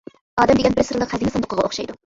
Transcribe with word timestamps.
ئادەم 0.43 0.59
دېگەن 0.61 0.79
بىر 0.79 0.89
سىرلىق 0.89 1.13
خەزىنە 1.15 1.35
ساندۇقىغا 1.37 1.69
ئوخشايدۇ. 1.69 2.03